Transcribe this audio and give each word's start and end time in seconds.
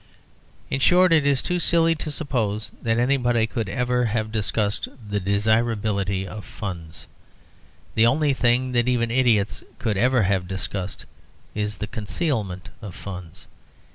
In 0.71 0.79
short, 0.79 1.13
it 1.13 1.27
is 1.27 1.43
too 1.43 1.59
silly 1.59 1.93
to 1.93 2.09
suppose 2.09 2.71
that 2.81 2.97
anybody 2.97 3.45
could 3.45 3.69
ever 3.69 4.05
have 4.05 4.31
discussed 4.31 4.87
the 5.07 5.19
desirability 5.19 6.27
of 6.27 6.43
funds. 6.43 7.05
The 7.93 8.07
only 8.07 8.33
thing 8.33 8.71
that 8.71 8.87
even 8.87 9.11
idiots 9.11 9.61
could 9.77 9.97
ever 9.97 10.23
have 10.23 10.47
discussed 10.47 11.05
is 11.53 11.77
the 11.77 11.85
concealment 11.85 12.69
of 12.81 12.95
funds. 12.95 13.47